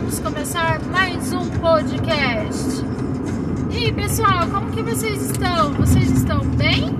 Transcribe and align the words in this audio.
Vamos 0.00 0.20
começar 0.20 0.80
mais 0.92 1.32
um 1.32 1.50
podcast. 1.58 2.84
E 3.68 3.92
pessoal, 3.92 4.46
como 4.46 4.70
que 4.70 4.80
vocês 4.80 5.28
estão? 5.28 5.72
Vocês 5.72 6.08
estão 6.12 6.38
bem? 6.50 6.96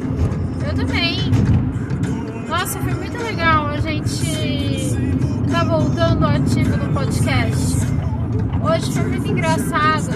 Eu 0.67 0.75
também. 0.75 1.31
Nossa, 2.49 2.81
foi 2.81 2.93
muito 2.95 3.17
legal 3.23 3.69
a 3.69 3.77
gente 3.77 4.97
tá 5.49 5.63
voltando 5.63 6.27
ativo 6.27 6.77
no 6.77 6.93
podcast. 6.93 7.77
Hoje 8.69 8.93
foi 8.93 9.05
muito 9.05 9.29
engraçado 9.29 10.11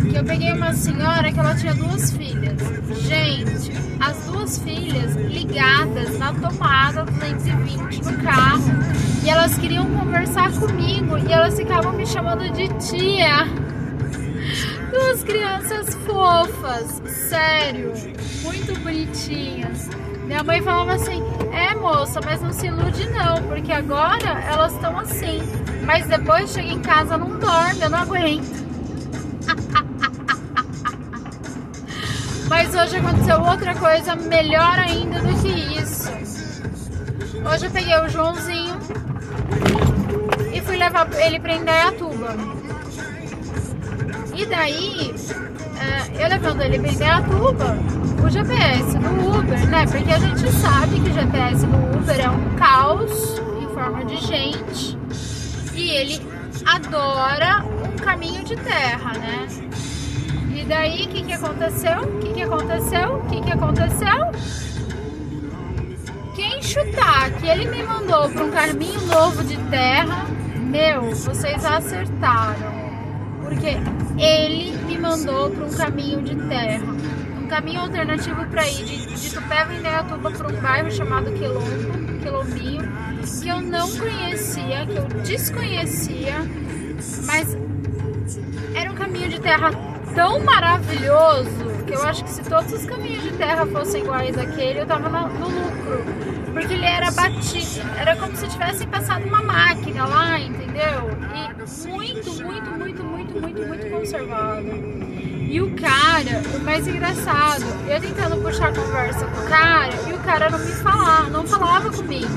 que 0.00 0.16
eu 0.16 0.24
peguei 0.24 0.54
uma 0.54 0.72
senhora 0.72 1.30
que 1.30 1.38
ela 1.38 1.54
tinha 1.54 1.74
duas 1.74 2.12
filhas. 2.12 2.56
Gente, 3.02 3.72
as 4.00 4.24
duas 4.24 4.58
filhas 4.58 5.16
ligadas 5.16 6.18
na 6.18 6.32
tomada 6.32 7.04
220 7.04 7.50
no 7.50 7.60
carro 7.60 7.69
elas 9.30 9.56
queriam 9.56 9.86
conversar 9.86 10.50
comigo 10.52 11.16
e 11.16 11.32
elas 11.32 11.56
ficavam 11.56 11.92
me 11.92 12.04
chamando 12.04 12.50
de 12.50 12.68
tia. 12.80 13.46
Duas 14.90 15.22
crianças 15.22 15.94
fofas, 16.04 17.00
sério, 17.28 17.92
muito 18.42 18.76
bonitinhas. 18.80 19.88
Minha 20.24 20.42
mãe 20.42 20.60
falava 20.60 20.94
assim: 20.94 21.22
é 21.52 21.74
moça, 21.76 22.20
mas 22.24 22.42
não 22.42 22.52
se 22.52 22.66
ilude 22.66 23.08
não, 23.10 23.40
porque 23.44 23.72
agora 23.72 24.42
elas 24.50 24.72
estão 24.72 24.98
assim. 24.98 25.40
Mas 25.84 26.06
depois 26.08 26.50
chega 26.50 26.68
em 26.68 26.80
casa 26.80 27.16
não 27.16 27.38
dorme, 27.38 27.82
eu 27.82 27.90
não 27.90 27.98
aguento. 27.98 28.68
Mas 32.48 32.74
hoje 32.74 32.96
aconteceu 32.96 33.40
outra 33.40 33.76
coisa 33.76 34.16
melhor 34.16 34.76
ainda 34.76 35.20
do 35.20 35.40
que 35.40 35.80
isso. 35.80 36.10
Hoje 37.48 37.66
eu 37.66 37.70
peguei 37.70 37.96
o 37.96 38.08
Joãozinho 38.08 38.76
e 40.52 40.60
fui 40.60 40.76
levar 40.76 41.08
ele 41.20 41.40
para 41.40 41.54
Indaiatuba. 41.54 42.36
E 44.34 44.46
daí, 44.46 45.14
é, 45.78 46.24
eu 46.24 46.28
levando 46.28 46.62
ele 46.62 46.78
para 46.78 46.92
Indaiatuba, 46.92 47.78
o 48.24 48.30
GPS 48.30 48.98
do 48.98 49.38
Uber, 49.38 49.68
né? 49.68 49.86
Porque 49.86 50.12
a 50.12 50.18
gente 50.18 50.52
sabe 50.52 51.00
que 51.00 51.10
o 51.10 51.12
GPS 51.12 51.66
do 51.66 51.98
Uber 51.98 52.20
é 52.20 52.30
um 52.30 52.54
caos 52.56 53.40
em 53.60 53.74
forma 53.74 54.04
de 54.04 54.16
gente 54.16 54.98
e 55.74 55.90
ele 55.90 56.20
adora 56.66 57.64
um 57.64 57.96
caminho 57.96 58.44
de 58.44 58.56
terra, 58.56 59.12
né? 59.14 59.48
E 60.54 60.64
daí, 60.64 61.06
o 61.06 61.08
que, 61.08 61.22
que 61.24 61.32
aconteceu? 61.32 62.02
O 62.02 62.18
que, 62.18 62.32
que 62.34 62.42
aconteceu? 62.42 63.16
O 63.16 63.26
que, 63.28 63.40
que 63.40 63.52
aconteceu? 63.52 64.30
Chutar 66.70 67.32
que 67.32 67.48
ele 67.48 67.68
me 67.68 67.82
mandou 67.82 68.30
para 68.30 68.44
um 68.44 68.50
caminho 68.52 69.00
novo 69.06 69.42
de 69.42 69.56
terra, 69.70 70.24
meu, 70.56 71.12
vocês 71.16 71.64
acertaram. 71.64 72.72
Porque 73.42 73.76
ele 74.16 74.76
me 74.86 74.96
mandou 74.96 75.50
para 75.50 75.64
um 75.64 75.70
caminho 75.70 76.22
de 76.22 76.36
terra. 76.48 76.94
Um 77.42 77.48
caminho 77.48 77.80
alternativo 77.80 78.46
para 78.46 78.68
ir 78.68 78.84
de, 78.84 79.04
de 79.16 79.34
Tupéva 79.34 79.74
em 79.74 79.80
Neatuba 79.80 80.30
para 80.30 80.46
um 80.46 80.60
bairro 80.60 80.92
chamado 80.92 81.32
Quilombo, 81.32 82.18
Quilombinho, 82.22 82.88
que 83.42 83.48
eu 83.48 83.60
não 83.60 83.90
conhecia, 83.90 84.86
que 84.86 84.94
eu 84.94 85.22
desconhecia, 85.24 86.36
mas 87.26 87.58
era 88.76 88.92
um 88.92 88.94
caminho 88.94 89.28
de 89.28 89.40
terra 89.40 89.72
tão 90.14 90.38
maravilhoso 90.44 91.79
que 91.90 91.96
eu 91.96 92.02
acho 92.04 92.22
que 92.22 92.30
se 92.30 92.42
todos 92.42 92.72
os 92.72 92.86
caminhos 92.86 93.24
de 93.24 93.32
terra 93.32 93.66
fossem 93.66 94.02
iguais 94.02 94.38
àquele, 94.38 94.80
eu 94.80 94.86
tava 94.86 95.08
no, 95.08 95.28
no 95.28 95.46
lucro. 95.48 96.04
Porque 96.52 96.74
ele 96.74 96.84
era 96.84 97.10
batido, 97.10 97.82
era 97.98 98.14
como 98.16 98.36
se 98.36 98.46
tivessem 98.46 98.86
passado 98.86 99.26
uma 99.26 99.42
máquina 99.42 100.06
lá, 100.06 100.38
entendeu? 100.38 101.10
E 101.34 101.88
muito, 101.88 102.32
muito, 102.44 102.70
muito, 102.70 103.02
muito, 103.02 103.40
muito, 103.40 103.66
muito 103.66 103.90
conservado. 103.90 104.68
E 105.50 105.60
o 105.60 105.74
cara, 105.74 106.42
o 106.54 106.60
mais 106.60 106.86
engraçado, 106.86 107.64
eu 107.88 108.00
tentando 108.00 108.40
puxar 108.40 108.72
conversa 108.72 109.26
com 109.26 109.40
o 109.40 109.48
cara 109.48 109.92
e 110.08 110.12
o 110.12 110.18
cara 110.20 110.48
não 110.48 110.60
me 110.60 110.72
falava, 110.72 111.28
não 111.28 111.44
falava 111.44 111.90
comigo. 111.90 112.28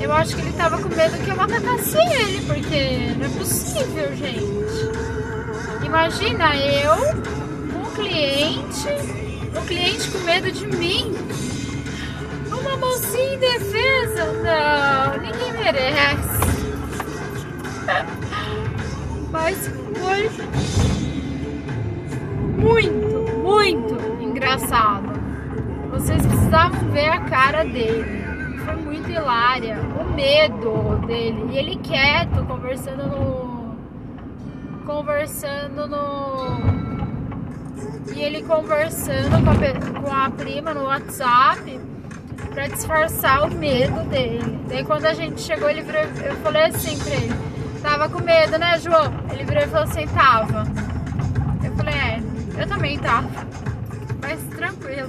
Eu 0.00 0.12
acho 0.12 0.36
que 0.36 0.42
ele 0.42 0.52
tava 0.52 0.80
com 0.80 0.88
medo 0.88 1.24
que 1.24 1.30
eu 1.30 1.40
atacasse 1.40 1.96
ele, 1.96 2.46
porque 2.46 3.14
não 3.18 3.26
é 3.26 3.28
possível, 3.30 4.14
gente. 4.14 5.84
Imagina 5.84 6.56
eu, 6.56 7.45
cliente, 7.96 8.88
um 9.56 9.66
cliente 9.66 10.10
com 10.10 10.18
medo 10.18 10.52
de 10.52 10.66
mim. 10.66 11.14
Uma 12.48 12.76
mocinha 12.76 13.34
em 13.34 13.38
defesa. 13.38 14.24
Não, 14.32 15.16
ninguém 15.22 15.52
merece. 15.52 16.46
Mas 19.32 19.70
foi 19.98 20.30
muito, 22.58 23.32
muito 23.42 24.22
engraçado. 24.22 25.16
Vocês 25.90 26.24
precisavam 26.26 26.90
ver 26.90 27.08
a 27.08 27.20
cara 27.20 27.64
dele. 27.64 28.24
Foi 28.64 28.76
muito 28.76 29.10
hilária. 29.10 29.78
O 29.98 30.04
medo 30.14 31.06
dele. 31.06 31.48
E 31.52 31.58
ele 31.58 31.76
quieto, 31.76 32.44
conversando 32.46 33.06
no 33.06 33.46
conversando 34.86 35.88
no. 35.88 36.45
Ele 38.26 38.42
conversando 38.42 39.30
com 39.44 39.50
a, 39.50 40.00
com 40.00 40.12
a 40.12 40.30
prima 40.30 40.74
no 40.74 40.82
WhatsApp 40.82 41.80
pra 42.52 42.66
disfarçar 42.66 43.44
o 43.44 43.54
medo 43.54 44.02
dele. 44.08 44.58
Daí 44.68 44.84
quando 44.84 45.04
a 45.04 45.14
gente 45.14 45.40
chegou, 45.40 45.70
ele 45.70 45.82
virou, 45.82 46.02
eu 46.02 46.34
falei 46.38 46.64
assim 46.64 46.98
pra 46.98 47.14
ele, 47.14 47.34
tava 47.80 48.08
com 48.08 48.20
medo, 48.20 48.58
né, 48.58 48.80
João? 48.80 49.12
Ele 49.30 49.44
virou 49.44 49.62
e 49.62 49.66
falou 49.68 49.84
assim, 49.84 50.08
tava. 50.08 50.64
Eu 51.62 51.72
falei, 51.76 51.94
é, 51.94 52.20
eu 52.58 52.66
também 52.66 52.98
tava. 52.98 53.28
Mas 54.20 54.42
tranquilo. 54.56 55.08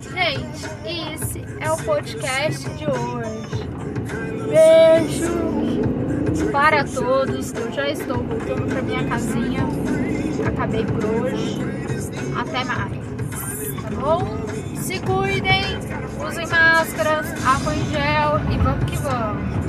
Gente, 0.00 1.12
esse 1.12 1.44
é 1.60 1.70
o 1.70 1.76
podcast 1.84 2.70
de 2.70 2.86
hoje. 2.86 3.68
Beijo! 4.48 5.60
para 6.50 6.84
todos. 6.84 7.52
Eu 7.52 7.72
já 7.72 7.88
estou 7.88 8.16
voltando 8.16 8.66
para 8.66 8.82
minha 8.82 9.04
casinha. 9.04 9.66
Acabei 10.46 10.84
por 10.84 11.04
hoje. 11.04 11.58
Até 12.36 12.64
mais. 12.64 12.92
Tá 13.82 13.90
bom? 14.00 14.40
Se 14.76 14.98
cuidem, 15.00 15.78
usem 16.26 16.46
máscaras, 16.46 17.46
álcool 17.46 17.72
em 17.72 17.84
gel 17.90 18.40
e 18.50 18.58
vamos 18.58 18.84
que 18.84 18.96
vamos. 18.98 19.50